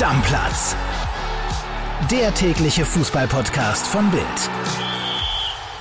[0.00, 0.74] Stammplatz.
[2.10, 4.24] Der tägliche Fußballpodcast von Bild.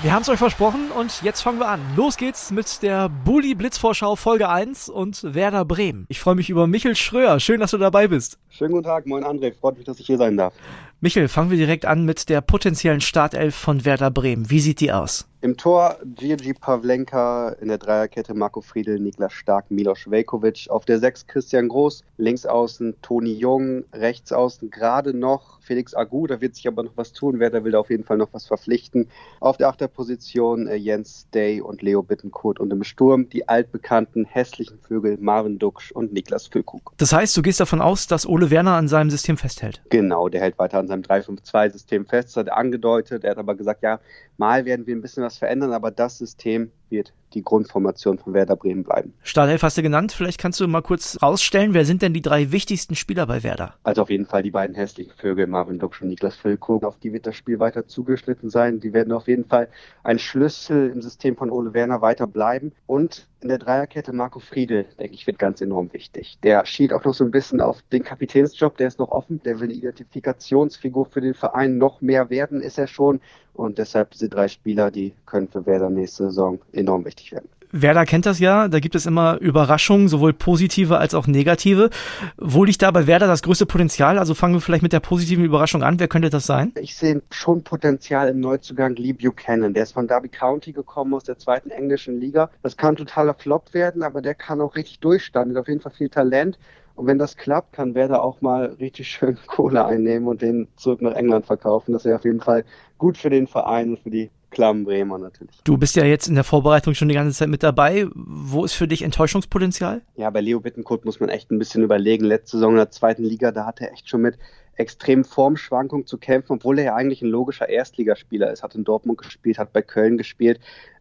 [0.01, 1.79] Wir haben es euch versprochen und jetzt fangen wir an.
[1.95, 6.05] Los geht's mit der Bully Blitzvorschau Folge 1 und Werder Bremen.
[6.09, 7.39] Ich freue mich über Michel Schröer.
[7.39, 8.37] Schön, dass du dabei bist.
[8.49, 9.53] Schönen guten Tag, moin André.
[9.57, 10.53] Freut mich, dass ich hier sein darf.
[11.01, 14.49] Michel, fangen wir direkt an mit der potenziellen Startelf von Werder Bremen.
[14.49, 15.29] Wie sieht die aus?
[15.41, 20.67] Im Tor Gigi Pavlenka, in der Dreierkette Marco Friedl, Niklas Stark, Milos Velkovic.
[20.69, 26.27] Auf der 6 Christian Groß, links außen Toni Jung, rechts außen gerade noch Felix Agu.
[26.27, 27.39] Da wird sich aber noch was tun.
[27.39, 29.07] Werder will da auf jeden Fall noch was verpflichten.
[29.39, 32.59] Auf der Achterposition äh, Jens Day und Leo Bittenkurt.
[32.59, 36.91] Und im Sturm die altbekannten hässlichen Vögel Marvin Duksch und Niklas Füllkrug.
[36.97, 39.81] Das heißt, du gehst davon aus, dass Ole Werner an seinem System festhält?
[39.89, 42.29] Genau, der hält weiter an seinem 3-5-2-System fest.
[42.29, 43.23] Das hat er angedeutet.
[43.23, 43.99] Er hat aber gesagt, ja,
[44.37, 48.33] mal werden wir ein bisschen was was verändern, aber das System wird die Grundformation von
[48.33, 49.13] Werder Bremen bleiben.
[49.21, 50.11] Startelf hast du genannt.
[50.11, 53.75] Vielleicht kannst du mal kurz rausstellen, wer sind denn die drei wichtigsten Spieler bei Werder?
[53.83, 56.83] Also auf jeden Fall die beiden hässlichen Vögel, Marvin Duksch und Niklas Füllkrug.
[56.83, 58.79] Auf die wird das Spiel weiter zugeschnitten sein.
[58.79, 59.69] Die werden auf jeden Fall
[60.03, 62.71] ein Schlüssel im System von Ole Werner weiter bleiben.
[62.87, 66.37] Und in der Dreierkette Marco Friedel, denke ich, wird ganz enorm wichtig.
[66.43, 69.41] Der schielt auch noch so ein bisschen auf den Kapitänsjob, der ist noch offen.
[69.43, 73.21] Der will eine Identifikationsfigur für den Verein noch mehr werden, ist er schon.
[73.59, 77.49] Und deshalb diese drei Spieler, die können für Werder nächste Saison enorm wichtig werden.
[77.71, 81.89] Werder kennt das ja, da gibt es immer Überraschungen, sowohl positive als auch negative.
[82.37, 84.17] Wo liegt da bei Werder das größte Potenzial?
[84.17, 85.99] Also fangen wir vielleicht mit der positiven Überraschung an.
[85.99, 86.71] Wer könnte das sein?
[86.79, 89.73] Ich sehe schon Potenzial im Neuzugang Lee Buchanan.
[89.73, 92.49] Der ist von Derby County gekommen aus der zweiten englischen Liga.
[92.63, 95.55] Das kann totaler Flop werden, aber der kann auch richtig durchstanden.
[95.55, 96.57] Hat auf jeden Fall viel Talent.
[96.95, 101.01] Und wenn das klappt, kann Werder auch mal richtig schön Kohle einnehmen und den zurück
[101.01, 101.93] nach England verkaufen.
[101.93, 102.65] Das wäre auf jeden Fall
[102.97, 105.61] gut für den Verein und für die Klammen Bremer natürlich.
[105.63, 108.07] Du bist ja jetzt in der Vorbereitung schon die ganze Zeit mit dabei.
[108.13, 110.01] Wo ist für dich Enttäuschungspotenzial?
[110.15, 112.25] Ja, bei Leo Bittenkurt muss man echt ein bisschen überlegen.
[112.25, 114.37] Letzte Saison in der zweiten Liga, da hat er echt schon mit
[114.75, 118.63] extremen Formschwankungen zu kämpfen, obwohl er ja eigentlich ein logischer Erstligaspieler ist.
[118.63, 120.59] Hat in Dortmund gespielt, hat bei Köln gespielt.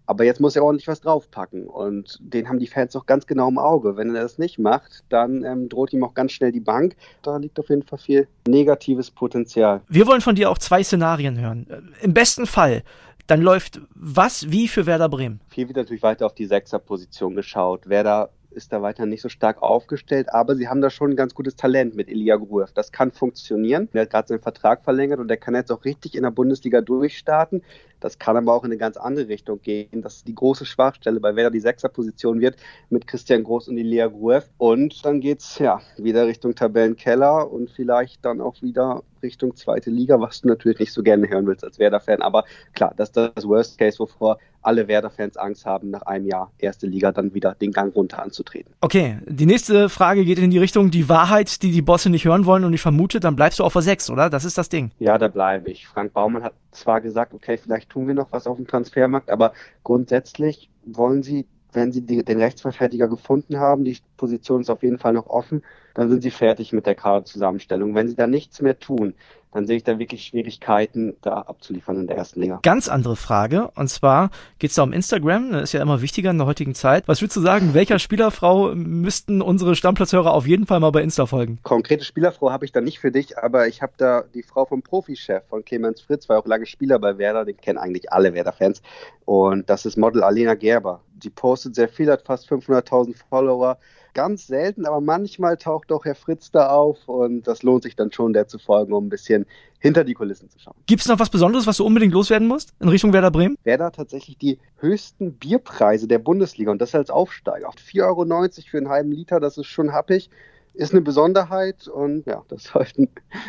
[0.09, 3.47] Aber jetzt muss er ordentlich was draufpacken und den haben die Fans auch ganz genau
[3.51, 3.99] im Auge.
[3.99, 6.97] Wenn er das nicht macht, dann ähm, droht ihm auch ganz schnell die Bank.
[7.21, 9.83] Da liegt auf jeden Fall viel negatives Potenzial.
[9.87, 11.93] Wir wollen von dir auch zwei Szenarien hören.
[12.01, 12.85] Im besten Fall,
[13.29, 15.41] dann läuft was wie für Werder Bremen?
[15.49, 17.89] Viel wird natürlich weiter auf die Sechserposition geschaut.
[17.89, 21.35] Werder ist da weiter nicht so stark aufgestellt, aber sie haben da schon ein ganz
[21.35, 22.73] gutes Talent mit Elia Gruev.
[22.73, 23.89] Das kann funktionieren.
[23.93, 26.81] Er hat gerade seinen Vertrag verlängert und er kann jetzt auch richtig in der Bundesliga
[26.81, 27.63] durchstarten.
[28.01, 31.37] Das kann aber auch in eine ganz andere Richtung gehen, dass die große Schwachstelle bei
[31.37, 32.57] Werder die Sechserposition wird
[32.89, 34.49] mit Christian Groß und Elia Gruev.
[34.57, 39.91] Und dann geht es ja wieder Richtung Tabellenkeller und vielleicht dann auch wieder Richtung zweite
[39.91, 42.23] Liga, was du natürlich nicht so gerne hören willst als Werder-Fan.
[42.23, 46.53] Aber klar, das ist das Worst Case, wovor alle Werder-Fans Angst haben, nach einem Jahr
[46.59, 48.75] erste Liga dann wieder den Gang runter anzutreten.
[48.81, 52.45] Okay, die nächste Frage geht in die Richtung, die Wahrheit, die die Bosse nicht hören
[52.45, 54.31] wollen und ich vermute, dann bleibst du auf der 6, oder?
[54.31, 54.91] Das ist das Ding.
[54.99, 55.87] Ja, da bleibe ich.
[55.87, 59.53] Frank Baumann hat zwar gesagt, okay, vielleicht tun wir noch was auf dem Transfermarkt, aber
[59.85, 64.99] grundsätzlich wollen sie, wenn sie die, den Rechtsverteidiger gefunden haben, die Position ist auf jeden
[64.99, 65.63] Fall noch offen,
[65.95, 67.95] dann sind sie fertig mit der Kaderzusammenstellung.
[67.95, 69.15] Wenn sie da nichts mehr tun,
[69.53, 72.61] dann sehe ich da wirklich Schwierigkeiten, da abzuliefern in der ersten Liga.
[72.63, 73.71] Ganz andere Frage.
[73.75, 75.53] Und zwar geht es da um Instagram.
[75.53, 77.09] Das ist ja immer wichtiger in der heutigen Zeit.
[77.09, 81.25] Was würdest du sagen, welcher Spielerfrau müssten unsere Stammplatzhörer auf jeden Fall mal bei Insta
[81.27, 81.59] folgen?
[81.63, 84.83] Konkrete Spielerfrau habe ich da nicht für dich, aber ich habe da die Frau vom
[84.83, 88.83] Profichef von Clemens Fritz, war auch lange Spieler bei Werder, den kennen eigentlich alle Werder-Fans.
[89.25, 91.01] Und das ist Model Alena Gerber.
[91.15, 93.79] Die postet sehr viel, hat fast 500.000 Follower
[94.19, 98.11] ganz selten, aber manchmal taucht auch Herr Fritz da auf und das lohnt sich dann
[98.11, 99.47] schon, der zu folgen, um ein bisschen
[99.79, 100.75] hinter die Kulissen zu schauen.
[100.87, 103.57] Gibt es noch was Besonderes, was du unbedingt loswerden musst in Richtung Werder Bremen?
[103.63, 107.71] Werder tatsächlich die höchsten Bierpreise der Bundesliga und das als Aufsteiger.
[107.71, 110.31] 4,90 Euro für einen halben Liter, das ist schon happig
[110.75, 113.09] ist eine Besonderheit und ja, das sollten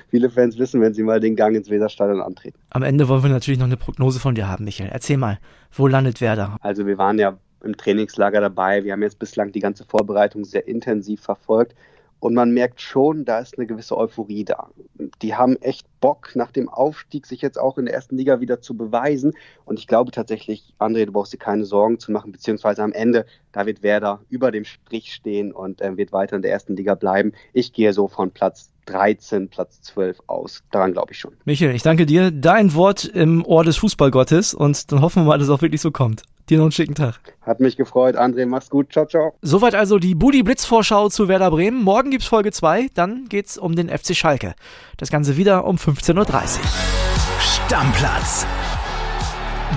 [0.10, 2.58] viele Fans wissen, wenn sie mal den Gang ins Weserstadion antreten.
[2.72, 4.90] Am Ende wollen wir natürlich noch eine Prognose von dir haben, Michael.
[4.92, 5.40] Erzähl mal,
[5.72, 6.58] wo landet Werder?
[6.62, 8.84] Also wir waren ja im Trainingslager dabei.
[8.84, 11.76] Wir haben jetzt bislang die ganze Vorbereitung sehr intensiv verfolgt.
[12.20, 14.68] Und man merkt schon, da ist eine gewisse Euphorie da.
[15.22, 18.60] Die haben echt Bock, nach dem Aufstieg sich jetzt auch in der ersten Liga wieder
[18.60, 19.34] zu beweisen.
[19.64, 23.26] Und ich glaube tatsächlich, André, du brauchst dir keine Sorgen zu machen, beziehungsweise am Ende,
[23.54, 26.96] da wird Werder über dem Strich stehen und äh, wird weiter in der ersten Liga
[26.96, 27.32] bleiben.
[27.54, 30.64] Ich gehe so von Platz 13, Platz 12 aus.
[30.72, 31.34] Daran glaube ich schon.
[31.46, 32.32] Michael, ich danke dir.
[32.32, 35.82] Dein Wort im Ohr des Fußballgottes und dann hoffen wir mal, dass es auch wirklich
[35.82, 36.24] so kommt.
[36.50, 37.20] Dir noch einen schicken Tag.
[37.42, 38.46] Hat mich gefreut, André.
[38.48, 38.92] Mach's gut.
[38.92, 39.34] Ciao, ciao.
[39.42, 41.84] Soweit also die Budi Blitz Vorschau zu Werder Bremen.
[41.84, 44.56] Morgen gibt's Folge 2, dann geht's um den FC Schalke.
[44.98, 46.26] Das Ganze wieder um 15.30 Uhr.
[47.40, 48.48] Stammplatz.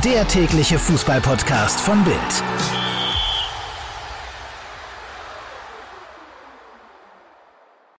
[0.04, 2.91] Der tägliche Fußballpodcast von Bild.